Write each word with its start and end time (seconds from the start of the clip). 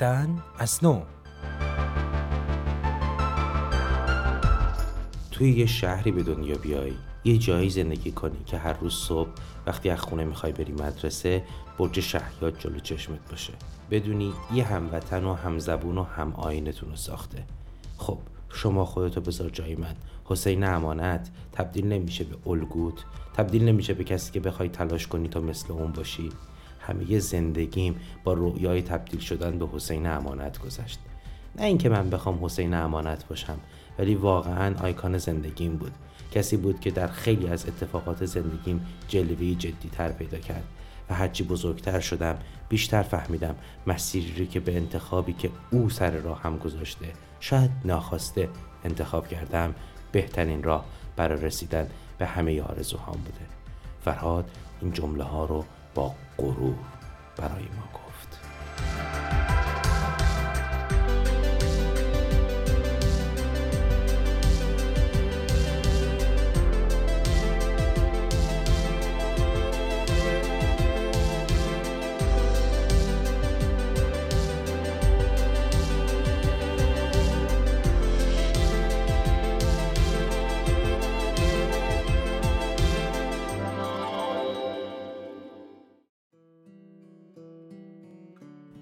زیستن 0.00 0.42
از 0.58 0.84
نو. 0.84 1.02
توی 5.30 5.50
یه 5.52 5.66
شهری 5.66 6.12
به 6.12 6.22
دنیا 6.22 6.58
بیای 6.58 6.92
یه 7.24 7.38
جایی 7.38 7.70
زندگی 7.70 8.12
کنی 8.12 8.44
که 8.46 8.58
هر 8.58 8.72
روز 8.72 8.94
صبح 8.94 9.30
وقتی 9.66 9.90
از 9.90 10.00
خونه 10.00 10.24
می‌خوای 10.24 10.52
بری 10.52 10.72
مدرسه 10.72 11.44
برج 11.78 12.00
شهیات 12.00 12.60
جلو 12.60 12.78
چشمت 12.78 13.30
باشه. 13.30 13.52
بدونی 13.90 14.32
یه 14.54 14.64
هموطن 14.64 15.24
و 15.24 15.34
همزبون 15.34 15.98
و 15.98 16.02
هم 16.02 16.32
آینتون 16.34 16.90
رو 16.90 16.96
ساخته. 16.96 17.44
خب 17.98 18.18
شما 18.48 18.84
خودتو 18.84 19.20
بذار 19.20 19.50
جای 19.50 19.74
من. 19.74 19.94
حسین 20.24 20.64
امانت 20.64 21.30
تبدیل 21.52 21.86
نمیشه 21.86 22.24
به 22.24 22.50
الگوت 22.50 23.04
تبدیل 23.34 23.64
نمیشه 23.64 23.94
به 23.94 24.04
کسی 24.04 24.32
که 24.32 24.40
بخوای 24.40 24.68
تلاش 24.68 25.06
کنی 25.06 25.28
تا 25.28 25.40
مثل 25.40 25.72
اون 25.72 25.92
باشی. 25.92 26.28
همه 26.90 27.18
زندگیم 27.18 27.96
با 28.24 28.32
رویای 28.32 28.82
تبدیل 28.82 29.20
شدن 29.20 29.58
به 29.58 29.68
حسین 29.72 30.06
امانت 30.06 30.58
گذشت. 30.58 30.98
نه 31.56 31.64
اینکه 31.64 31.88
من 31.88 32.10
بخوام 32.10 32.44
حسین 32.44 32.74
امانت 32.74 33.28
باشم 33.28 33.58
ولی 33.98 34.14
واقعا 34.14 34.74
آیکان 34.78 35.18
زندگیم 35.18 35.76
بود. 35.76 35.92
کسی 36.32 36.56
بود 36.56 36.80
که 36.80 36.90
در 36.90 37.06
خیلی 37.06 37.46
از 37.46 37.66
اتفاقات 37.66 38.24
زندگیم 38.24 38.86
جلوی 39.08 39.54
جدی 39.54 39.88
تر 39.92 40.12
پیدا 40.12 40.38
کرد 40.38 40.64
و 41.10 41.14
هرچی 41.14 41.44
بزرگتر 41.44 42.00
شدم 42.00 42.38
بیشتر 42.68 43.02
فهمیدم 43.02 43.54
مسیری 43.86 44.46
که 44.46 44.60
به 44.60 44.76
انتخابی 44.76 45.32
که 45.32 45.50
او 45.70 45.90
سر 45.90 46.10
راه 46.10 46.42
هم 46.42 46.58
گذاشته 46.58 47.06
شاید 47.40 47.70
ناخواسته 47.84 48.48
انتخاب 48.84 49.28
کردم 49.28 49.74
بهترین 50.12 50.62
راه 50.62 50.84
برای 51.16 51.40
رسیدن 51.40 51.86
به 52.18 52.26
همه 52.26 52.62
آرزوهام 52.62 53.16
بوده. 53.16 53.46
فرهاد 54.04 54.50
این 54.80 54.92
جمله 54.92 55.24
ها 55.24 55.44
رو 55.44 55.64
با 55.94 56.14
غرور 56.38 56.76
برای 57.36 57.64
ما 57.64 57.88
گفت 57.94 58.09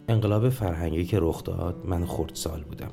انقلاب 0.09 0.49
فرهنگی 0.49 1.05
که 1.05 1.19
رخ 1.21 1.45
داد 1.45 1.77
من 1.85 2.07
سال 2.35 2.63
بودم. 2.63 2.91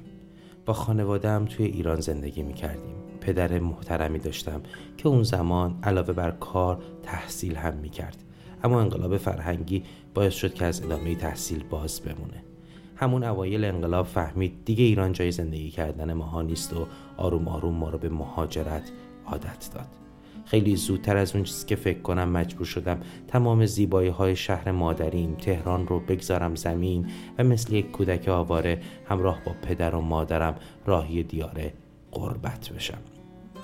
با 0.66 0.74
خانوادم 0.74 1.46
توی 1.46 1.66
ایران 1.66 2.00
زندگی 2.00 2.44
می 2.44 2.54
کردیم 2.54 2.96
پدر 3.22 3.60
محترمی 3.60 4.20
داشتم 4.20 4.62
که 4.98 5.08
اون 5.08 5.24
زمان 5.24 5.80
علاوه 5.84 6.14
بر 6.14 6.32
کار 6.32 6.84
تحصیل 7.04 7.56
هم 7.56 7.74
می 7.74 7.90
کرد 7.90 8.24
اما 8.64 8.82
انقلاب 8.82 9.18
فرهنگی 9.18 9.84
باعث 10.14 10.34
شد 10.34 10.54
که 10.54 10.66
از 10.66 10.84
ادامه 10.84 11.16
تحصیل 11.16 11.64
باز 11.64 12.02
بمونه. 12.02 12.44
همون 12.96 13.24
اوایل 13.24 13.66
انقلاب 13.66 14.06
فهمید 14.06 14.66
دیگه 14.66 14.84
ایران 14.84 15.14
جای 15.14 15.32
زندگی 15.32 15.70
کردن 15.70 16.14
ماها 16.14 16.42
نیست 16.42 16.74
و 16.74 16.88
آروم 17.18 17.48
آروم 17.48 17.76
ما 17.76 17.90
رو 17.90 17.98
به 17.98 18.10
مهاجرت 18.10 18.92
عادت 19.26 19.70
داد. 19.74 20.05
خیلی 20.46 20.76
زودتر 20.76 21.18
از 21.18 21.36
اون 21.36 21.44
چیزی 21.44 21.66
که 21.66 21.76
فکر 21.76 22.00
کنم 22.02 22.30
مجبور 22.30 22.66
شدم 22.66 23.00
تمام 23.28 23.66
زیبایی 23.66 24.10
های 24.10 24.36
شهر 24.36 24.72
مادریم 24.72 25.36
تهران 25.36 25.88
رو 25.88 26.00
بگذارم 26.00 26.56
زمین 26.56 27.08
و 27.38 27.44
مثل 27.44 27.74
یک 27.74 27.92
کودک 27.92 28.28
آواره 28.28 28.82
همراه 29.10 29.42
با 29.46 29.52
پدر 29.62 29.96
و 29.96 30.02
مادرم 30.02 30.56
راهی 30.86 31.24
دیاره 31.24 31.74
قربت 32.12 32.70
بشم. 32.70 33.00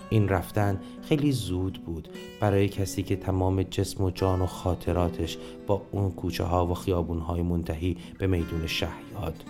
این 0.09 0.29
رفتن 0.29 0.79
خیلی 1.01 1.31
زود 1.31 1.83
بود 1.85 2.09
برای 2.39 2.69
کسی 2.69 3.03
که 3.03 3.15
تمام 3.15 3.63
جسم 3.63 4.03
و 4.03 4.11
جان 4.11 4.41
و 4.41 4.45
خاطراتش 4.45 5.37
با 5.67 5.81
اون 5.91 6.11
کوچه 6.11 6.43
ها 6.43 6.67
و 6.67 6.73
خیابون 6.73 7.19
های 7.19 7.41
منتهی 7.41 7.97
به 8.17 8.27
میدون 8.27 8.67
شهیاد 8.67 9.43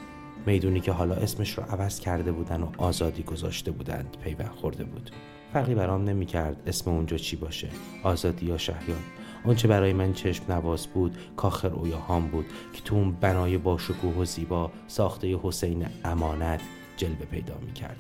می‌دونی 0.46 0.80
که 0.80 0.92
حالا 0.92 1.16
اسمش 1.16 1.58
رو 1.58 1.64
عوض 1.64 2.00
کرده 2.00 2.32
بودن 2.32 2.62
و 2.62 2.68
آزادی 2.78 3.24
گذاشته 3.24 3.72
بودند 3.72 4.18
پیوند 4.24 4.52
خورده 4.52 4.84
بود. 4.84 5.12
فرقی 5.54 5.76
برام 5.76 6.04
نمی‌کرد 6.04 6.58
اسم 6.68 6.92
اونجا 6.92 7.18
چی 7.18 7.36
باشه 7.36 7.68
آزادی 8.04 8.46
یا 8.46 8.58
شهیان. 8.58 9.00
آنچه 9.46 9.68
برای 9.68 9.94
من 9.94 10.14
چشم 10.14 10.44
نواز 10.50 10.88
بود 10.88 11.18
کاخر 11.36 11.68
اویاهام 11.68 12.28
بود 12.28 12.46
که 12.74 12.82
تو 12.82 12.96
اون 12.96 13.12
بنای 13.12 13.58
با 13.58 13.78
شکوه 13.78 14.16
و 14.16 14.26
زیبا 14.26 14.72
ساخته 14.88 15.40
حسین 15.44 15.86
امانت 16.06 16.62
جلوه 16.98 17.26
پیدا 17.32 17.54
می‌کرد. 17.66 17.98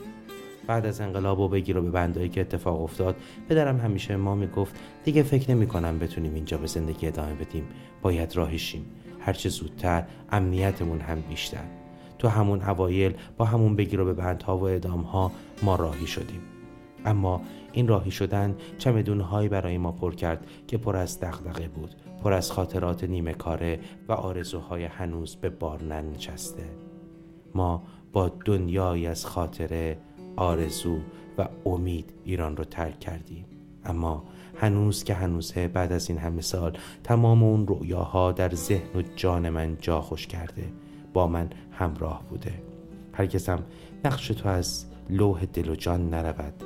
بعد 0.68 0.86
از 0.86 1.02
انقلاب 1.02 1.40
و 1.40 1.48
بگیر 1.48 1.78
و 1.78 1.82
به 1.82 1.92
بندایی 1.92 2.30
که 2.30 2.42
اتفاق 2.42 2.82
افتاد 2.82 3.16
پدرم 3.50 3.80
همیشه 3.80 4.16
ما 4.16 4.36
می‌گفت 4.36 4.76
دیگه 5.04 5.24
فکر 5.24 5.52
نمی 5.52 5.68
کنم 5.68 6.00
بتونیم 6.00 6.34
اینجا 6.34 6.58
به 6.58 6.68
زندگی 6.68 7.08
ادامه 7.08 7.34
بدیم 7.34 7.68
باید 8.02 8.36
راهشیم 8.36 8.86
هرچه 9.20 9.50
زودتر 9.50 10.04
امنیتمون 10.32 11.00
هم 11.00 11.22
بیشتر. 11.22 11.81
تو 12.22 12.28
همون 12.28 12.62
اوایل 12.62 13.14
با 13.38 13.46
همون 13.46 13.76
بگیر 13.76 14.04
به 14.04 14.14
بندها 14.14 14.58
و 14.58 14.64
ادامها 14.64 15.32
ما 15.64 15.76
راهی 15.76 16.08
شدیم. 16.08 16.42
اما 17.06 17.42
این 17.72 17.88
راهی 17.88 18.12
شدن 18.12 18.56
چمدونهایی 18.78 19.50
برای 19.50 19.78
ما 19.78 19.92
پر 19.92 20.16
کرد 20.16 20.46
که 20.68 20.78
پر 20.78 20.96
از 20.96 21.20
دغدغه 21.20 21.68
بود 21.68 21.96
پر 22.24 22.34
از 22.34 22.52
خاطرات 22.52 23.04
نیمه 23.04 23.34
کاره 23.34 23.80
و 24.08 24.14
آرزوهای 24.14 24.84
هنوز 24.84 25.36
به 25.36 25.50
بار 25.50 25.84
ننشسته. 25.84 26.64
ما 27.56 27.84
با 28.14 28.32
دنیایی 28.46 29.08
از 29.08 29.26
خاطره 29.26 29.98
آرزو 30.36 30.98
و 31.38 31.48
امید 31.66 32.14
ایران 32.24 32.58
رو 32.58 32.64
ترک 32.64 33.00
کردیم. 33.00 33.46
اما 33.86 34.24
هنوز 34.56 35.04
که 35.04 35.14
هنوزه 35.14 35.68
بعد 35.68 35.92
از 35.92 36.10
این 36.10 36.18
همه 36.18 36.42
سال 36.42 36.78
تمام 37.04 37.44
اون 37.44 37.68
رؤیاها 37.68 38.32
در 38.32 38.56
ذهن 38.56 39.00
و 39.00 39.02
جان 39.16 39.50
من 39.50 39.78
جا 39.82 40.02
خوش 40.02 40.28
کرده. 40.28 40.64
با 41.14 41.28
من 41.28 41.50
همراه 41.72 42.24
بوده. 42.30 42.64
هرگزم 43.14 43.64
نقش 44.06 44.28
تو 44.28 44.50
از 44.50 44.86
لوح 45.10 45.46
دل 45.46 45.70
و 45.70 45.76
جان 45.76 46.10
نرود. 46.10 46.64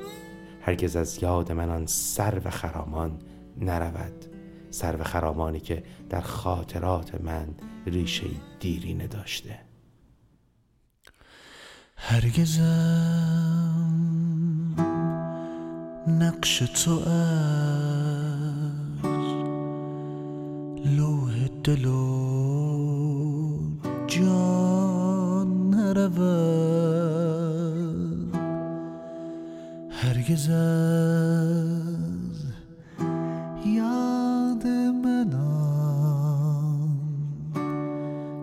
هرگز 0.62 0.96
از 0.96 1.24
یاد 1.24 1.52
من 1.52 1.70
آن 1.70 1.86
سر 1.86 2.42
و 2.46 2.50
خرامان 2.50 3.20
نرود. 3.58 4.26
سر 4.70 5.02
و 5.02 5.04
خرامانی 5.04 5.60
که 5.60 5.84
در 6.10 6.22
خاطرات 6.22 7.22
من 7.22 7.48
ریشه 7.86 8.28
دیرینه 8.60 9.08
داشته. 9.08 9.60
هرگزم 11.98 13.16
نقش 16.08 16.60
تو 16.60 16.92
از 16.92 18.26
لوح 20.86 21.48
دل 21.64 21.86
و 21.86 22.65
هرگز 30.26 30.50
از 30.50 32.38
یاد 33.66 34.68
منان 35.04 36.10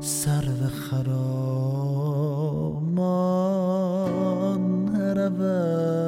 سر 0.01 0.45
و 0.63 0.69
خرامان 0.69 1.43
نرود. 4.85 6.03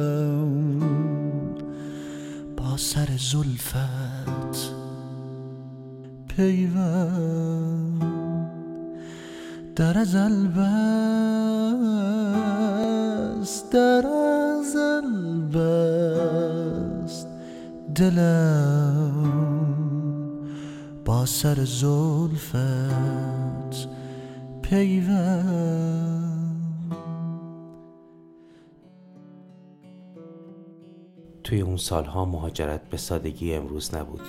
زلفت 3.18 4.72
پیوند 6.28 8.04
در 9.76 9.98
از 9.98 10.16
البست 10.16 10.52
در 13.72 14.08
از 14.08 14.76
البست 14.76 16.08
دلم 17.96 19.28
با 21.06 21.26
سر 21.26 21.66
زلفت 21.66 22.58
پیوند. 24.62 26.27
توی 31.48 31.62
اون 31.62 31.78
سالها 31.78 32.26
مهاجرت 32.26 32.90
به 32.90 32.98
سادگی 32.98 33.54
امروز 33.54 33.96
نبود. 33.96 34.22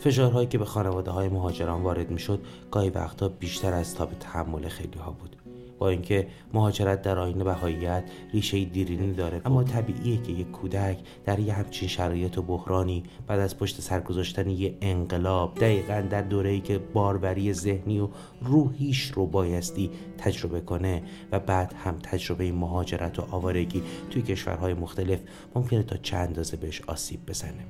فشارهایی 0.00 0.48
که 0.48 0.58
به 0.58 0.64
خانواده 0.64 1.10
های 1.10 1.28
مهاجران 1.28 1.82
وارد 1.82 2.10
می 2.10 2.18
شد 2.18 2.40
گاهی 2.70 2.90
وقتا 2.90 3.28
بیشتر 3.28 3.72
از 3.72 3.94
تاب 3.94 4.12
تحمل 4.20 4.68
خیلی 4.68 4.98
ها 4.98 5.10
بود. 5.10 5.36
با 5.78 5.88
اینکه 5.88 6.26
مهاجرت 6.54 7.02
در 7.02 7.18
آین 7.18 7.44
بهاییت 7.44 8.04
ریشه 8.32 8.64
دیرینی 8.64 9.12
داره. 9.12 9.40
اما 9.44 9.64
طبیعیه 9.64 10.22
که 10.22 10.32
یک 10.32 10.50
کودک 10.50 10.98
در 11.24 11.38
یه 11.38 11.52
همچین 11.52 11.88
شرایط 11.88 12.38
و 12.38 12.42
بحرانی 12.42 13.02
بعد 13.26 13.40
از 13.40 13.58
پشت 13.58 13.80
سر 13.80 14.00
گذاشتن 14.00 14.50
یه 14.50 14.76
انقلاب 14.80 15.54
دقیقا 15.54 16.04
در 16.10 16.22
دوره‌ای 16.22 16.60
که 16.60 16.78
باربری 16.78 17.52
ذهنی 17.52 18.00
و 18.00 18.08
روحیش 18.42 19.10
رو 19.10 19.26
بایستی 19.26 19.90
تجربه 20.18 20.60
کنه 20.60 21.02
و 21.32 21.40
بعد 21.40 21.74
هم 21.84 21.98
تجربه 21.98 22.52
مهاجرت 22.52 23.18
و 23.18 23.22
آوارگی 23.30 23.82
توی 24.10 24.22
کشورهای 24.22 24.74
مختلف 24.74 25.20
ممکنه 25.54 25.82
تا 25.82 25.96
چند 25.96 26.28
اندازه 26.28 26.56
بهش 26.56 26.82
آسیب 26.86 27.26
بزنه. 27.26 27.64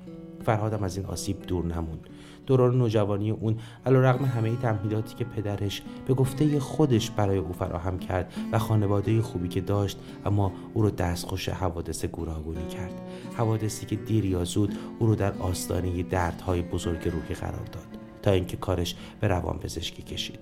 فرهادم 0.44 0.82
از 0.82 0.96
این 0.96 1.06
آسیب 1.06 1.42
دور 1.42 1.64
نموند. 1.64 2.08
دوران 2.48 2.78
نوجوانی 2.78 3.30
اون 3.30 3.56
رغم 3.86 4.24
همه 4.24 4.56
تمهیداتی 4.56 5.14
که 5.14 5.24
پدرش 5.24 5.82
به 6.06 6.14
گفته 6.14 6.60
خودش 6.60 7.10
برای 7.10 7.38
او 7.38 7.52
فراهم 7.52 7.98
کرد 7.98 8.32
و 8.52 8.58
خانواده 8.58 9.22
خوبی 9.22 9.48
که 9.48 9.60
داشت 9.60 9.98
اما 10.26 10.52
او 10.74 10.82
رو 10.82 10.90
دستخوش 10.90 11.48
حوادث 11.48 12.04
گوناگونی 12.04 12.66
کرد. 12.66 13.00
حوادثی 13.36 13.86
که 13.86 13.96
دیر 13.96 14.24
یا 14.24 14.44
زود 14.44 14.74
او 14.98 15.06
رو 15.06 15.14
در 15.14 15.32
آستانه 15.32 16.02
دردهای 16.02 16.62
بزرگ 16.62 17.08
روحی 17.08 17.34
قرار 17.34 17.66
داد 17.72 17.98
تا 18.22 18.30
اینکه 18.30 18.56
کارش 18.56 18.96
به 19.20 19.28
روان 19.28 19.58
پزشکی 19.58 20.02
کشید. 20.02 20.38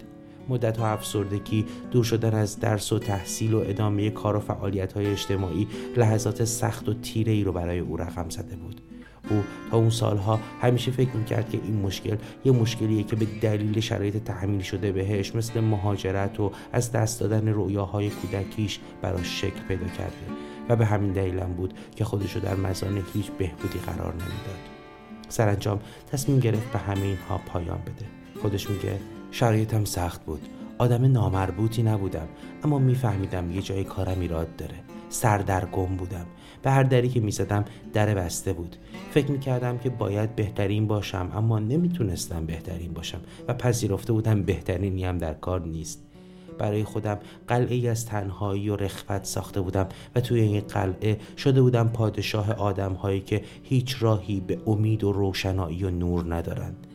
مدت 0.49 0.77
ها 0.77 0.89
افسردگی 0.89 1.67
دور 1.91 2.05
شدن 2.05 2.35
از 2.35 2.61
درس 2.61 2.93
و 2.93 2.99
تحصیل 2.99 3.55
و 3.55 3.59
ادامه 3.59 4.11
کار 4.11 4.37
و 4.37 4.41
فعالیت 4.41 4.93
های 4.93 5.07
اجتماعی 5.07 5.69
لحظات 5.97 6.45
سخت 6.45 6.89
و 6.89 6.95
تیره 6.95 7.33
ای 7.33 7.45
رو 7.45 7.53
برای 7.53 7.79
او 7.79 7.97
رقم 7.97 8.29
زده 8.29 8.57
بود. 8.57 8.86
او 9.31 9.43
تا 9.71 9.77
اون 9.77 9.91
سالها 9.91 10.41
همیشه 10.61 10.91
فکر 10.91 11.17
می‌کرد 11.17 11.51
که 11.51 11.61
این 11.65 11.81
مشکل 11.81 12.17
یه 12.45 12.53
مشکلیه 12.53 13.03
که 13.03 13.17
به 13.17 13.27
دلیل 13.41 13.81
شرایط 13.81 14.17
تحمیل 14.17 14.61
شده 14.61 14.93
بهش 14.93 15.35
مثل 15.35 15.61
مهاجرت 15.61 16.41
و 16.41 16.53
از 16.73 16.93
دست 16.93 17.21
دادن 17.21 17.49
رویاهای 17.49 18.11
کودکیش 18.11 18.79
براش 19.03 19.41
شکل 19.41 19.61
پیدا 19.69 19.87
کرده 19.87 20.27
و 20.69 20.77
به 20.77 20.87
همین 20.87 21.13
دلیلم 21.13 21.53
بود 21.57 21.75
که 21.97 22.05
خودشو 22.05 22.41
در 22.41 22.55
مزان 22.55 23.03
هیچ 23.15 23.31
بهبودی 23.31 23.79
قرار 23.79 24.13
نمی‌داد. 24.13 24.77
سرانجام 25.29 25.81
تصمیم 26.13 26.41
گرفت 26.41 26.73
به 26.73 26.79
همه 26.79 27.03
اینها 27.03 27.41
پایان 27.47 27.79
بده. 27.79 28.07
خودش 28.43 28.71
میگه 28.71 29.01
شرایطم 29.31 29.85
سخت 29.85 30.25
بود. 30.25 30.41
آدم 30.79 31.13
نامربوطی 31.13 31.83
نبودم 31.83 32.29
اما 32.65 32.79
میفهمیدم 32.79 33.51
یه 33.51 33.63
جای 33.63 33.85
کارم 33.85 34.21
ایراد 34.21 34.57
داره. 34.57 34.86
سردرگم 35.17 35.97
بودم 35.97 36.27
به 36.63 36.71
هر 36.71 36.83
دری 36.83 37.09
که 37.09 37.21
می‌زدم 37.21 37.65
در 37.93 38.15
بسته 38.15 38.53
بود. 38.53 38.77
فکر 39.11 39.31
می‌کردم 39.31 39.79
که 39.79 39.91
باید 39.91 40.37
بهترین 40.37 40.87
باشم 40.87 41.31
اما 41.35 41.59
نمی‌تونستم 41.59 42.47
بهترین 42.47 42.93
باشم 42.93 43.21
و 43.49 43.55
پذیرفته 43.55 44.13
بودم 44.13 44.43
بهترینی 44.43 45.05
هم 45.05 45.19
در 45.19 45.35
کار 45.35 45.67
نیست. 45.67 46.03
برای 46.59 46.85
خودم 46.85 47.19
قلعه 47.49 47.91
از 47.91 48.07
تنهایی 48.07 48.69
و 48.69 48.77
رخوت 48.77 49.25
ساخته 49.25 49.61
بودم 49.61 49.89
و 50.15 50.21
توی 50.21 50.41
این 50.41 50.61
قلعه 50.61 51.19
شده 51.37 51.63
بودم 51.63 51.89
پادشاه 51.89 52.53
آدم 52.53 52.93
هایی 52.93 53.21
که 53.21 53.43
هیچ 53.63 53.97
راهی 54.01 54.41
به 54.41 54.59
امید 54.67 55.05
و 55.05 55.13
روشنایی 55.13 55.85
و 55.85 55.91
نور 55.91 56.35
ندارند. 56.35 56.87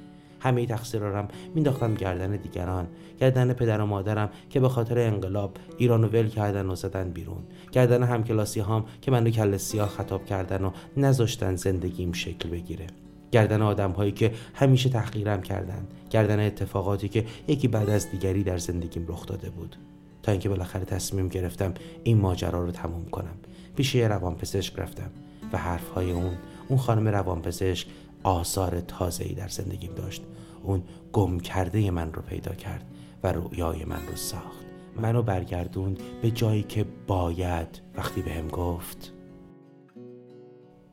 همه 0.41 0.65
تقصیرارم. 0.65 1.27
مینداختم 1.55 1.93
گردن 1.93 2.35
دیگران. 2.35 2.87
گردن 3.19 3.53
پدر 3.53 3.81
و 3.81 3.85
مادرم 3.85 4.29
که 4.49 4.59
به 4.59 4.69
خاطر 4.69 4.99
انقلاب 4.99 5.57
ایرانو 5.77 6.07
ول 6.07 6.27
کردن 6.27 6.69
و 6.69 6.75
زدن 6.75 7.09
بیرون. 7.09 7.43
گردن 7.71 8.03
همکلاسی 8.03 8.59
هام 8.59 8.85
که 9.01 9.11
منو 9.11 9.29
کل 9.29 9.57
سیاه 9.57 9.89
خطاب 9.89 10.25
کردن 10.25 10.65
و 10.65 10.71
نذاشتن 10.97 11.55
زندگیم 11.55 12.11
شکل 12.11 12.49
بگیره. 12.49 12.87
گردن 13.31 13.61
آدم 13.61 13.91
هایی 13.91 14.11
که 14.11 14.31
همیشه 14.53 14.89
تحقیرم 14.89 15.41
کردن 15.41 15.87
گردن 16.09 16.39
اتفاقاتی 16.39 17.09
که 17.09 17.25
یکی 17.47 17.67
بعد 17.67 17.89
از 17.89 18.11
دیگری 18.11 18.43
در 18.43 18.57
زندگیم 18.57 19.05
رخ 19.07 19.25
داده 19.25 19.49
بود. 19.49 19.75
تا 20.23 20.31
اینکه 20.31 20.49
بالاخره 20.49 20.85
تصمیم 20.85 21.27
گرفتم 21.27 21.73
این 22.03 22.17
ماجرا 22.17 22.63
رو 22.63 22.71
تموم 22.71 23.05
کنم. 23.05 23.35
پیش 23.75 23.95
یه 23.95 24.07
روانپزشک 24.07 24.79
رفتم 24.79 25.11
و 25.53 25.57
حرفهای 25.57 26.11
اون 26.11 26.37
اون 26.67 26.79
خانم 26.79 27.07
روانپزشک 27.07 27.87
آثار 28.23 28.83
ای 29.19 29.33
در 29.33 29.47
زندگیم 29.47 29.93
داشت. 29.95 30.23
اون 30.63 30.83
گم 31.13 31.39
کرده 31.39 31.91
من 31.91 32.13
رو 32.13 32.21
پیدا 32.21 32.53
کرد 32.53 32.85
و 33.23 33.31
رویای 33.31 33.85
من 33.85 34.07
رو 34.07 34.15
ساخت. 34.15 34.65
منو 34.95 35.21
برگردوند 35.21 35.99
به 36.21 36.31
جایی 36.31 36.63
که 36.63 36.85
باید 37.07 37.81
وقتی 37.97 38.21
بهم 38.21 38.47
گفت. 38.47 39.13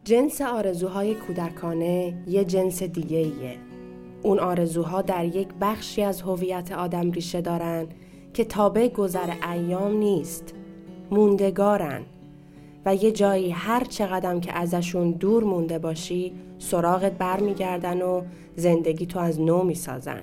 جنس 0.04 0.40
آرزوهای 0.40 1.14
کودکانه 1.14 2.22
یه 2.26 2.44
جنس 2.44 2.82
دیگه 2.82 3.18
ایه. 3.18 3.58
اون 4.22 4.38
آرزوها 4.38 5.02
در 5.02 5.24
یک 5.24 5.48
بخشی 5.60 6.02
از 6.02 6.22
هویت 6.22 6.72
آدم 6.72 7.10
ریشه 7.10 7.40
دارن 7.40 7.86
که 8.34 8.44
تابع 8.44 8.88
گذر 8.88 9.34
ایام 9.52 9.96
نیست. 9.96 10.54
موندگارن. 11.10 12.02
و 12.88 12.94
یه 12.94 13.12
جایی 13.12 13.50
هر 13.50 13.84
چقدر 13.84 14.38
که 14.38 14.52
ازشون 14.52 15.10
دور 15.10 15.44
مونده 15.44 15.78
باشی 15.78 16.32
سراغت 16.58 17.12
برمیگردن 17.12 18.02
و 18.02 18.22
زندگی 18.56 19.06
تو 19.06 19.18
از 19.18 19.40
نو 19.40 19.62
می‌سازن. 19.62 20.22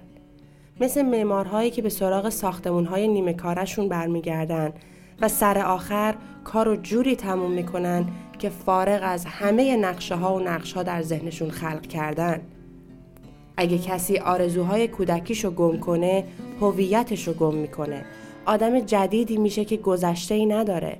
مثل 0.81 1.01
معمارهایی 1.01 1.71
که 1.71 1.81
به 1.81 1.89
سراغ 1.89 2.29
ساختمونهای 2.29 3.07
نیمه 3.07 3.33
کارشون 3.33 3.89
برمیگردن 3.89 4.73
و 5.21 5.27
سر 5.27 5.57
آخر 5.57 6.15
کار 6.44 6.65
رو 6.65 6.75
جوری 6.75 7.15
تموم 7.15 7.51
می‌کنن 7.51 8.06
که 8.39 8.50
فارغ 8.50 9.00
از 9.03 9.25
همه 9.25 9.75
نقشه 9.77 10.15
ها 10.15 10.35
و 10.35 10.39
نقش 10.39 10.73
ها 10.73 10.83
در 10.83 11.01
ذهنشون 11.01 11.50
خلق 11.50 11.81
کردن. 11.81 12.41
اگه 13.57 13.77
کسی 13.77 14.17
آرزوهای 14.17 14.88
کودکیشو 14.88 15.51
گم 15.51 15.79
کنه 15.79 16.23
هویتش 16.62 17.27
رو 17.27 17.33
گم 17.33 17.56
می‌کنه. 17.56 18.06
آدم 18.45 18.79
جدیدی 18.79 19.38
میشه 19.38 19.65
که 19.65 19.77
گذشته 19.77 20.35
ای 20.35 20.45
نداره. 20.45 20.97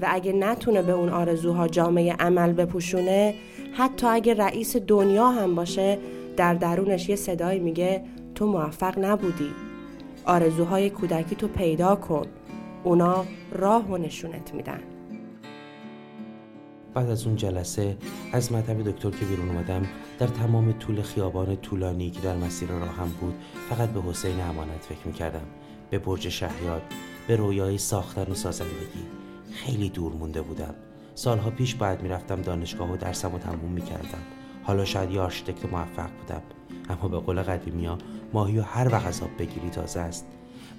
و 0.00 0.06
اگه 0.10 0.32
نتونه 0.32 0.82
به 0.82 0.92
اون 0.92 1.08
آرزوها 1.08 1.68
جامعه 1.68 2.12
عمل 2.12 2.52
بپوشونه 2.52 3.34
حتی 3.72 4.06
اگه 4.06 4.34
رئیس 4.34 4.76
دنیا 4.76 5.30
هم 5.30 5.54
باشه 5.54 5.98
در 6.36 6.54
درونش 6.54 7.08
یه 7.08 7.16
صدایی 7.16 7.60
میگه 7.60 8.04
تو 8.34 8.46
موفق 8.46 8.98
نبودی. 8.98 9.50
آرزوهای 10.24 10.90
کودکی 10.90 11.36
تو 11.36 11.48
پیدا 11.48 11.96
کن. 11.96 12.26
اونا 12.84 13.24
راه 13.52 13.90
و 13.90 13.96
نشونت 13.96 14.54
میدن. 14.54 14.80
بعد 16.94 17.10
از 17.10 17.26
اون 17.26 17.36
جلسه 17.36 17.96
از 18.32 18.52
مطب 18.52 18.82
دکتر 18.82 19.10
که 19.10 19.24
بیرون 19.24 19.48
اومدم 19.48 19.86
در 20.18 20.26
تمام 20.26 20.72
طول 20.72 21.02
خیابان 21.02 21.56
طولانی 21.56 22.10
که 22.10 22.20
در 22.20 22.36
مسیر 22.36 22.68
راهم 22.68 23.08
بود 23.20 23.34
فقط 23.70 23.88
به 23.88 24.02
حسین 24.02 24.40
امانت 24.40 24.80
فکر 24.80 25.06
می‌کردم. 25.06 25.46
به 25.90 25.98
برج 25.98 26.28
شهیاد 26.28 26.82
به 27.28 27.36
رویای 27.36 27.78
ساختن 27.78 28.32
و 28.32 28.34
سازندگی. 28.34 29.23
خیلی 29.54 29.88
دور 29.88 30.12
مونده 30.12 30.42
بودم. 30.42 30.74
سالها 31.14 31.50
پیش 31.50 31.74
بعد 31.74 32.02
می‌رفتم 32.02 32.42
دانشگاه 32.42 32.92
و 32.92 32.96
درسم 32.96 33.34
و 33.34 33.38
تموم 33.38 33.72
می‌کردم. 33.72 34.22
حالا 34.62 34.84
شاید 34.84 35.10
یه 35.10 35.20
آرشیتکت 35.20 35.72
موفق 35.72 36.10
بودم. 36.20 36.42
اما 36.88 37.08
به 37.08 37.18
قول 37.18 37.42
قدیمی 37.42 37.86
ها 37.86 37.98
ماهی 38.32 38.58
و 38.58 38.62
هر 38.62 38.92
وقت 38.92 39.22
بگیری 39.38 39.70
تازه 39.70 40.00
است. 40.00 40.26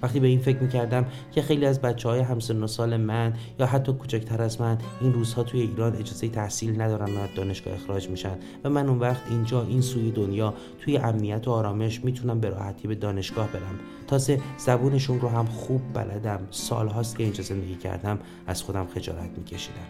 وقتی 0.02 0.20
به 0.20 0.26
این 0.26 0.38
فکر 0.38 0.58
می‌کردم 0.58 1.06
که 1.32 1.42
خیلی 1.42 1.66
از 1.66 1.80
بچه 1.80 2.08
های 2.08 2.20
همسن 2.20 2.62
و 2.62 2.66
سال 2.66 2.96
من 2.96 3.32
یا 3.58 3.66
حتی 3.66 3.92
کوچکتر 3.92 4.42
از 4.42 4.60
من 4.60 4.78
این 5.00 5.12
روزها 5.12 5.42
توی 5.42 5.60
ایران 5.60 5.96
اجازه 5.96 6.28
تحصیل 6.28 6.80
ندارن 6.80 7.16
و 7.16 7.26
دانشگاه 7.36 7.74
اخراج 7.74 8.08
میشن 8.08 8.36
و 8.64 8.70
من 8.70 8.88
اون 8.88 8.98
وقت 8.98 9.22
اینجا 9.30 9.62
این 9.62 9.80
سوی 9.80 10.10
دنیا 10.10 10.54
توی 10.80 10.96
امنیت 10.96 11.48
و 11.48 11.50
آرامش 11.50 12.04
می‌تونم 12.04 12.40
به 12.40 12.48
راحتی 12.48 12.88
به 12.88 12.94
دانشگاه 12.94 13.48
برم. 13.52 13.78
تازه 14.06 14.40
زبونشون 14.58 15.20
رو 15.20 15.28
هم 15.28 15.46
خوب 15.46 15.80
بلدم. 15.94 16.40
سالهاست 16.50 17.16
که 17.16 17.24
اینجا 17.24 17.42
زندگی 17.42 17.74
کردم. 17.74 18.18
از 18.46 18.62
خودم 18.62 18.86
خجالت 18.94 19.30
میکشیدم. 19.38 19.86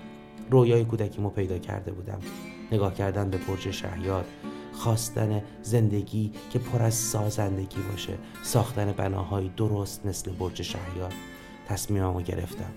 رویای 0.50 0.84
کودکیمو 0.84 1.30
پیدا 1.30 1.58
کرده 1.58 1.92
بودم. 1.92 2.18
نگاه 2.72 2.94
کردن 2.94 3.30
به 3.30 3.38
برج 3.48 3.70
شهیاد 3.70 4.25
خواستن 4.76 5.42
زندگی 5.62 6.33
که 6.50 6.59
پر 6.59 6.83
از 6.83 6.95
سازندگی 6.95 7.80
باشه. 7.90 8.18
ساختن 8.42 8.92
بناهای 8.92 9.50
درست 9.56 10.06
مثل 10.06 10.33
برج 10.33 10.62
شهیار 10.62 11.12
تصمیممو 11.68 12.21
گرفتم. 12.21 12.71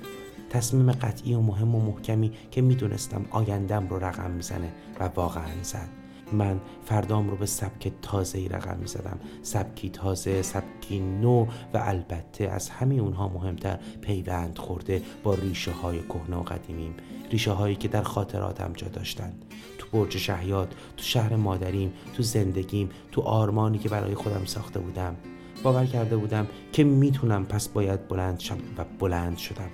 تصمیم 0.50 0.91
قطعی 0.91 1.34
و 1.34 1.41
مهم 1.41 1.75
و 1.75 1.79
محکمی 1.79 2.32
که 2.51 2.62
می‌دونستم 2.62 3.25
آیندم 3.32 3.88
رو 3.88 4.06
رقم 4.06 4.32
می‌زنه 4.32 4.72
و 5.00 5.03
واقعا 5.03 5.63
زد. 5.63 5.99
من 6.33 6.59
فردام 6.86 7.29
رو 7.29 7.38
به 7.38 7.45
سبک 7.45 7.91
تازه 8.01 8.38
ای 8.38 8.50
رقم 8.50 8.77
می 8.77 8.88
زدم 8.88 9.19
سبکی 9.41 9.89
تازه 9.89 10.41
سبکی 10.41 11.00
نو 11.00 11.45
و 11.74 11.77
البته 11.83 12.43
از 12.43 12.69
همه 12.69 12.95
اونها 12.95 13.27
مهمتر 13.27 13.79
پیوند 14.01 14.57
خورده 14.57 15.01
با 15.24 15.33
ریشه 15.33 15.71
های 15.71 16.00
کهنه 16.00 16.38
و 16.38 16.43
قدیمیم. 16.43 16.95
ریشه 17.31 17.51
هایی 17.51 17.75
که 17.75 17.88
در 17.88 18.03
خاطراتم 18.03 18.74
جا 18.74 18.88
داشتن. 18.88 19.33
تو 19.77 19.88
برج 19.93 20.17
شهیاد 20.17 20.75
تو 20.98 21.03
شهر 21.03 21.36
مادریم 21.36 21.93
تو 22.13 22.24
زندگیم 22.24 22.89
تو 23.12 23.21
آرمانی 23.21 23.77
که 23.77 23.89
برای 23.89 24.15
خودم 24.15 24.45
ساخته 24.45 24.79
بودم. 24.79 25.15
باور 25.63 25.86
کرده 25.86 26.17
بودم 26.17 26.48
که 26.74 26.83
می‌تونم 26.83 27.45
پس 27.45 27.67
باید 27.67 28.07
بلند 28.07 28.39
شم 28.39 28.57
و 28.77 28.86
بلند 29.00 29.38
شدم. 29.38 29.69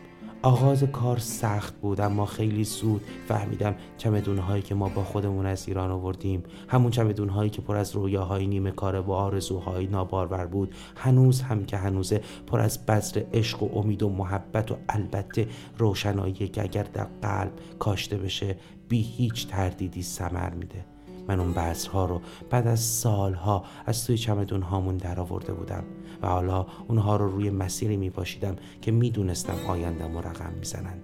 آغاز 0.46 0.84
کار 0.84 1.18
سخت 1.18 1.76
بود 1.76 2.02
اما 2.02 2.26
خیلی 2.26 2.64
زود 2.64 3.02
فهمیدم 3.28 3.76
چمدون 3.98 4.38
هایی 4.38 4.62
که 4.62 4.76
ما 4.76 4.90
با 4.90 5.04
خودمون 5.04 5.46
از 5.46 5.68
ایران 5.68 5.92
آوردیم 5.92 6.44
همون 6.68 6.92
چمدون 6.92 7.30
هایی 7.30 7.50
که 7.50 7.62
پر 7.62 7.76
از 7.76 7.96
رویاهای 7.96 8.48
نیمه 8.48 8.72
کاره 8.72 9.00
و 9.00 9.12
آرزوهای 9.12 9.88
نابارور 9.88 10.46
بود 10.46 10.76
هنوز 10.96 11.42
هم 11.42 11.66
که 11.66 11.78
هنوزه 11.78 12.22
پر 12.48 12.60
از 12.60 12.86
بذر 12.86 13.24
عشق 13.34 13.64
و 13.64 13.80
امید 13.80 14.04
و 14.04 14.10
محبت 14.10 14.72
و 14.72 14.76
البته 14.90 15.48
روشنایی 15.78 16.34
که 16.34 16.62
اگر 16.62 16.84
در 16.84 17.08
قلب 17.22 17.52
کاشته 17.80 18.18
بشه 18.18 18.58
بی 18.90 19.02
هیچ 19.02 19.48
تردیدی 19.48 20.04
سمر 20.04 20.50
میده. 20.50 20.95
من 21.28 21.40
اون 21.40 21.54
بذرها 21.54 22.06
رو 22.06 22.22
بعد 22.50 22.68
از 22.68 22.80
سالها 22.80 23.64
از 23.86 24.06
توی 24.06 24.18
چمدون 24.18 24.62
هامون 24.62 24.98
در 24.98 25.20
آورده 25.20 25.54
بودم 25.54 25.84
و 26.22 26.28
حالا 26.28 26.66
اونها 26.88 27.16
رو 27.16 27.32
روی 27.32 27.50
مسیری 27.50 27.98
می 27.98 28.10
پاشیدم 28.10 28.56
که 28.82 28.92
می‌دونستم 28.92 29.56
آیندم 29.68 30.16
و 30.16 30.22
رقم 30.22 30.54
می‌زنن 30.60 31.02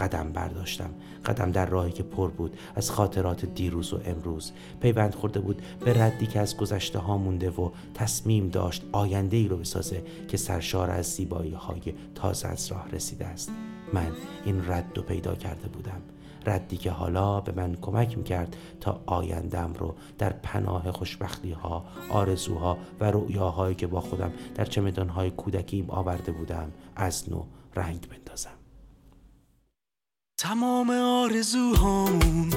قدم 0.00 0.32
برداشتم. 0.32 0.90
قدم 1.26 1.50
در 1.50 1.66
راهی 1.66 1.92
که 1.92 2.02
پر 2.02 2.30
بود 2.30 2.56
از 2.74 2.90
خاطرات 2.90 3.44
دیروز 3.44 3.92
و 3.92 4.00
امروز. 4.04 4.52
پیوند 4.80 5.14
خورده 5.14 5.40
بود 5.40 5.62
به 5.84 6.02
ردی 6.02 6.26
که 6.26 6.40
از 6.40 6.56
گذشته 6.56 6.98
ها 6.98 7.18
مونده 7.18 7.50
و 7.50 7.70
تصمیم 7.94 8.48
داشت 8.48 8.84
آینده 8.92 9.36
ای 9.36 9.48
رو 9.48 9.56
بسازه 9.56 10.02
که 10.28 10.36
سرشار 10.36 10.90
از 10.90 11.06
زیبایی 11.06 11.52
های 11.52 11.94
تازه 12.14 12.48
از 12.48 12.72
راه 12.72 12.88
رسیده 12.90 13.26
است. 13.26 13.50
من 13.92 14.08
این 14.44 14.68
رد 14.68 14.92
رو 14.94 15.02
پیدا 15.02 15.34
کرده 15.34 15.68
بودم. 15.68 16.02
ردی 16.46 16.76
که 16.76 16.90
حالا 16.90 17.40
به 17.40 17.52
من 17.52 17.76
کمک 17.82 18.18
می‌کرد 18.18 18.56
تا 18.80 19.02
آیندم 19.06 19.72
رو 19.78 19.94
در 20.18 20.32
پناه 20.32 20.92
خوشبختی 20.92 21.52
ها 21.52 21.84
آرزوها 22.10 22.78
و 23.00 23.10
رؤیاهایی 23.10 23.74
که 23.74 23.86
با 23.86 24.00
خودم 24.00 24.32
در 24.54 24.64
چمدانهای 24.64 25.30
کودکیم 25.30 25.90
آورده 25.90 26.32
بودم 26.32 26.72
از 26.96 27.30
نو 27.30 27.44
رنگ 27.76 28.08
بندازم. 28.08 28.50
تمام 30.38 30.90
آرزوهامون 30.90 32.50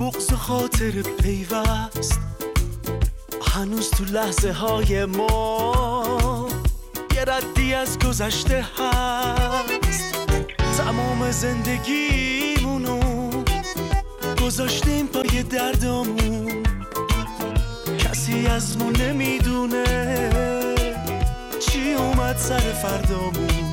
بغز 0.00 0.32
خاطر 0.32 1.02
پیوست. 1.02 2.20
هنوز 3.42 3.90
تو 3.90 4.04
لحظه 4.04 4.52
های 4.52 5.04
ما 5.04 6.48
یه 7.14 7.24
ردی 7.24 7.74
از 7.74 7.98
گذشته 7.98 8.66
هست. 8.78 10.15
تمام 10.76 11.30
زندگیمونو 11.30 13.00
گذاشتیم 14.44 15.06
پای 15.06 15.42
دردامون. 15.42 16.62
کسی 17.98 18.46
از 18.46 18.76
نمی‌دونه 18.82 19.84
چی 21.66 21.92
اومد 21.92 22.36
سر 22.36 22.58
فردامون. 22.58 23.65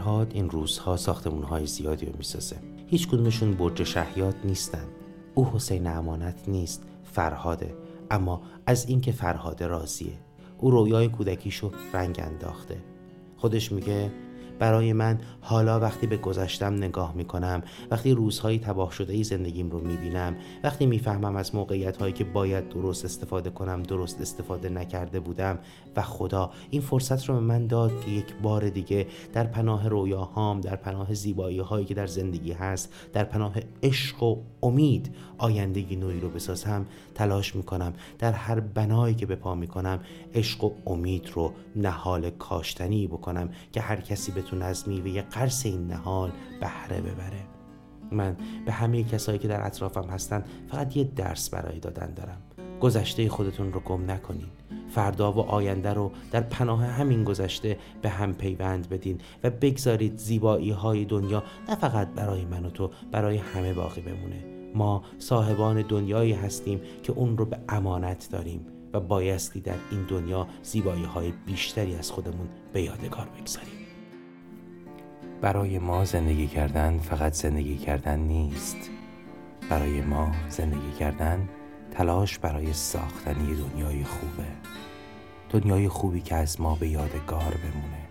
فرهاد 0.00 0.32
این 0.34 0.50
روزها 0.50 0.96
ساختمون 0.96 1.64
زیادی 1.64 2.06
رو 2.06 2.12
می‌سازه. 2.18 2.56
هیچ 2.86 3.08
کدومشون 3.08 3.54
برج 3.54 3.82
شهیات 3.82 4.34
نیستن. 4.44 4.84
او 5.34 5.46
حسین 5.46 5.86
امانت 5.86 6.48
نیست 6.48 6.82
فرهاده. 7.04 7.74
اما 8.10 8.42
از 8.66 8.88
اینکه 8.88 9.12
فرهاده 9.12 9.66
راضیه 9.66 10.12
او 10.58 10.70
رویای 10.70 11.08
کودکیشو 11.08 11.70
رنگ 11.92 12.20
انداخته. 12.24 12.82
خودش 13.36 13.72
میگه 13.72 14.12
برای 14.60 14.92
من 14.92 15.18
حالا 15.40 15.80
وقتی 15.80 16.06
به 16.06 16.16
گذشتم 16.16 16.74
نگاه 16.74 17.14
می‌کنم 17.14 17.62
وقتی 17.90 18.12
روزهای 18.12 18.58
تباه 18.58 18.92
شده 18.92 19.12
ای 19.12 19.24
زندگیم 19.24 19.70
رو 19.70 19.80
می‌بینم 19.80 20.36
وقتی 20.64 20.86
می‌فهمم 20.86 21.36
از 21.36 21.54
موقعیت 21.54 21.96
هایی 21.96 22.12
که 22.12 22.24
باید 22.24 22.68
درست 22.68 23.04
استفاده 23.04 23.50
کنم 23.50 23.82
درست 23.82 24.20
استفاده 24.20 24.68
نکرده 24.68 25.20
بودم 25.20 25.58
و 25.96 26.02
خدا 26.02 26.50
این 26.70 26.82
فرصت 26.82 27.28
رو 27.28 27.34
به 27.34 27.40
من 27.40 27.66
داد 27.66 28.04
که 28.04 28.10
یک 28.10 28.34
بار 28.42 28.68
دیگه 28.68 29.06
در 29.32 29.44
پناه 29.44 29.88
رویاهام 29.88 30.60
در 30.60 30.76
پناه 30.76 31.14
زیبایی 31.14 31.58
هایی 31.58 31.86
که 31.86 31.94
در 31.94 32.06
زندگی 32.06 32.52
هست 32.52 32.94
در 33.12 33.24
پناه 33.24 33.54
عشق 33.82 34.22
و 34.22 34.36
امید 34.62 35.14
آیندگی 35.38 35.96
نوعی 35.96 36.20
رو 36.20 36.28
بسازم 36.28 36.86
تلاش 37.14 37.56
می‌کنم 37.56 37.92
در 38.18 38.32
هر 38.32 38.60
بنایی 38.60 39.14
که 39.14 39.26
به 39.26 39.34
پا 39.34 39.54
می‌کنم 39.54 40.00
عشق 40.34 40.64
و 40.64 40.70
امید 40.86 41.30
رو 41.34 41.52
نهال 41.76 42.30
کاشتنی 42.30 43.06
بکنم 43.06 43.50
که 43.72 43.80
هر 43.80 44.00
کسی 44.00 44.32
بتونه 44.32 44.49
از 44.62 44.88
میوه 44.88 45.22
قرص 45.22 45.66
این 45.66 45.86
نهال 45.86 46.30
بهره 46.60 47.00
ببره. 47.00 47.44
من 48.12 48.36
به 48.66 48.72
همه 48.72 49.04
کسایی 49.04 49.38
که 49.38 49.48
در 49.48 49.66
اطرافم 49.66 50.10
هستن 50.10 50.44
فقط 50.68 50.96
یه 50.96 51.04
درس 51.04 51.50
برای 51.50 51.78
دادن 51.78 52.14
دارم. 52.14 52.42
گذشته 52.80 53.28
خودتون 53.28 53.72
رو 53.72 53.80
گم 53.80 54.10
نکنین. 54.10 54.48
فردا 54.90 55.32
و 55.32 55.38
آینده 55.38 55.92
رو 55.92 56.12
در 56.30 56.40
پناه 56.40 56.84
همین 56.84 57.24
گذشته 57.24 57.78
به 58.02 58.08
هم 58.08 58.34
پیوند 58.34 58.88
بدین 58.88 59.20
و 59.44 59.50
بگذارید 59.50 60.18
زیبایی 60.18 60.70
های 60.70 61.04
دنیا 61.04 61.42
نه 61.68 61.74
فقط 61.74 62.08
برای 62.08 62.44
من 62.44 62.66
و 62.66 62.70
تو 62.70 62.90
برای 63.12 63.36
همه 63.36 63.74
باقی 63.74 64.00
بمونه. 64.00 64.44
ما 64.74 65.02
صاحبان 65.18 65.82
دنیایی 65.82 66.32
هستیم 66.32 66.80
که 67.02 67.12
اون 67.12 67.38
رو 67.38 67.44
به 67.44 67.58
امانت 67.68 68.28
داریم 68.30 68.66
و 68.92 69.00
بایستی 69.00 69.60
در 69.60 69.76
این 69.90 70.02
دنیا 70.02 70.46
زیبایی 70.62 71.04
های 71.04 71.32
بیشتری 71.46 71.94
از 71.94 72.10
خودمون 72.10 72.48
به 72.72 72.82
یادگار 72.82 73.28
بگذاریم. 73.38 73.79
برای 75.40 75.78
ما 75.78 76.04
زندگی 76.04 76.46
کردن 76.46 76.98
فقط 76.98 77.32
زندگی 77.32 77.76
کردن 77.76 78.18
نیست. 78.18 78.76
برای 79.70 80.00
ما 80.00 80.32
زندگی 80.48 80.92
کردن 80.98 81.48
تلاش 81.90 82.38
برای 82.38 82.72
ساختنی 82.72 83.54
دنیای 83.54 84.04
خوبه. 84.04 84.46
دنیای 85.50 85.88
خوبی 85.88 86.20
که 86.20 86.34
از 86.34 86.60
ما 86.60 86.74
به 86.74 86.88
یادگار 86.88 87.54
بمونه. 87.64 88.08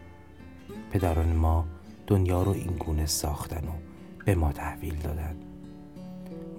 پدران 0.91 1.33
ما 1.33 1.65
دنیا 2.07 2.43
رو 2.43 2.51
این 2.51 2.75
گونه 2.79 3.05
ساختن 3.05 3.67
و 3.67 3.71
به 4.25 4.35
ما 4.35 4.51
تحویل 4.51 4.95
دادن. 4.95 5.35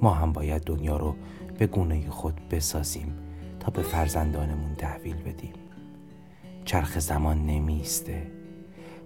ما 0.02 0.14
هم 0.14 0.32
باید 0.32 0.62
دنیا 0.62 0.96
رو 0.96 1.16
به 1.58 1.66
گونه 1.66 2.10
خود 2.10 2.48
بسازیم 2.50 3.18
تا 3.60 3.70
به 3.70 3.82
فرزندانمون 3.82 4.74
تحویل 4.74 5.16
بدیم. 5.16 5.54
چرخ 6.64 6.98
زمان 6.98 7.46
نمیسته 7.46 8.39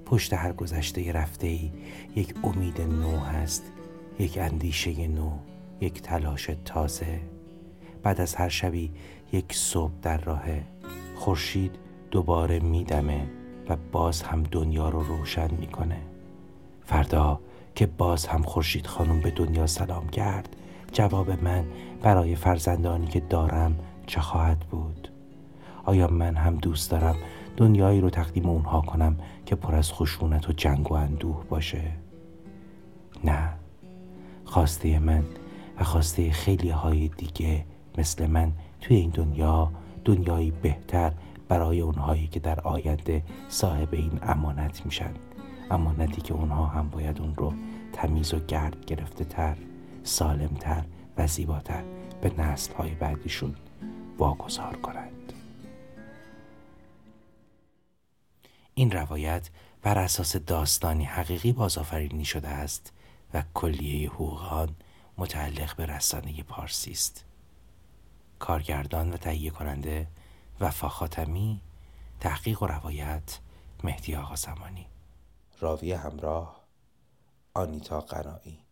پشت 0.06 0.32
هر 0.32 0.52
گذشته 0.52 1.12
رفته 1.12 1.46
ای 1.46 1.70
یک 2.16 2.34
امید 2.44 2.80
نو 2.80 3.18
هست 3.18 3.62
یک 4.18 4.38
اندیشه 4.38 5.08
نو 5.08 5.30
یک 5.80 6.02
تلاش 6.02 6.50
تازه. 6.64 7.20
بعد 8.02 8.20
از 8.20 8.34
هر 8.34 8.48
شبی 8.48 8.90
یک 9.32 9.54
صبح 9.54 9.92
در 10.02 10.18
راهه 10.18 10.62
خورشید 11.16 11.70
دوباره 12.10 12.58
میدمه 12.58 13.26
و 13.68 13.76
باز 13.92 14.22
هم 14.22 14.42
دنیا 14.42 14.88
رو 14.88 15.02
روشن 15.02 15.54
می‌کنه. 15.54 15.98
فردا 16.84 17.40
که 17.74 17.86
باز 17.86 18.26
هم 18.26 18.42
خورشید 18.42 18.86
خانم 18.86 19.20
به 19.20 19.30
دنیا 19.30 19.66
سلام 19.66 20.08
کرد 20.08 20.56
جواب 20.92 21.44
من 21.44 21.64
برای 22.02 22.36
فرزندانی 22.36 23.06
که 23.06 23.20
دارم 23.20 23.78
چه 24.06 24.20
خواهد 24.20 24.58
بود؟ 24.58 25.08
آیا 25.84 26.08
من 26.08 26.36
هم 26.36 26.56
دوست 26.56 26.90
دارم 26.90 27.16
دنیایی 27.56 28.00
رو 28.00 28.10
تقدیم 28.10 28.46
اونها 28.46 28.80
کنم 28.80 29.16
که 29.46 29.54
پر 29.54 29.74
از 29.74 29.92
خشونت 29.92 30.48
و 30.48 30.52
جنگ 30.52 30.90
و 30.90 30.94
اندوه 30.94 31.44
باشه. 31.44 31.82
نه. 33.24 33.48
خواسته 34.44 34.98
من 34.98 35.24
و 35.80 35.84
خواسته 35.84 36.30
خیلی 36.30 36.68
های 36.68 37.08
دیگه 37.08 37.64
مثل 37.98 38.26
من 38.26 38.52
توی 38.80 38.96
این 38.96 39.10
دنیا 39.10 39.70
دنیایی 40.04 40.50
بهتر 40.50 41.12
برای 41.48 41.80
اونهایی 41.80 42.26
که 42.26 42.40
در 42.40 42.60
آینده 42.60 43.22
صاحب 43.48 43.88
این 43.92 44.18
امانت 44.22 44.86
میشن. 44.86 45.14
امانتی 45.70 46.20
که 46.20 46.34
اونها 46.34 46.66
هم 46.66 46.88
باید 46.88 47.20
اون 47.20 47.34
رو 47.34 47.52
تمیز 47.92 48.34
و 48.34 48.38
گرد 48.38 48.84
گرفته 48.84 49.24
تر 49.24 49.56
سالم 50.02 50.56
تر 50.60 50.84
و 51.18 51.26
زیباتر 51.26 51.82
به 52.20 52.32
نسل 52.38 52.74
های 52.74 52.90
بعدیشون 52.90 53.54
واگذار 54.18 54.76
کنند 54.76 55.23
این 58.74 58.90
روایت 58.90 59.50
بر 59.82 59.98
اساس 59.98 60.36
داستانی 60.36 61.04
حقیقی 61.04 61.52
بازآفرینی 61.52 62.24
شده 62.24 62.48
است 62.48 62.92
و 63.34 63.42
کلیه 63.54 64.10
حقوق 64.10 64.70
متعلق 65.18 65.76
به 65.76 65.86
رسانه 65.86 66.42
پارسی 66.42 66.90
است. 66.90 67.24
کارگردان 68.38 69.12
و 69.12 69.16
تهیه 69.16 69.50
کننده 69.50 70.06
وفا 70.60 70.88
خاتمی 70.88 71.60
تحقیق 72.20 72.62
و 72.62 72.66
روایت 72.66 73.38
مهدی 73.84 74.16
آقا 74.16 74.36
زمانی. 74.36 74.86
راوی 75.60 75.92
همراه 75.92 76.64
آنیتا 77.54 78.00
قنایی. 78.00 78.63